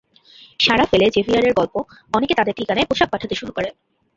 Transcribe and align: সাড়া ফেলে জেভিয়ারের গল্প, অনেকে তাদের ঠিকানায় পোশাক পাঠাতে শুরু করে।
সাড়া 0.59 0.85
ফেলে 0.85 1.05
জেভিয়ারের 1.15 1.57
গল্প, 1.59 1.75
অনেকে 2.13 2.33
তাদের 2.35 2.57
ঠিকানায় 2.59 2.87
পোশাক 2.89 3.09
পাঠাতে 3.11 3.35
শুরু 3.35 3.51
করে। 3.53 3.69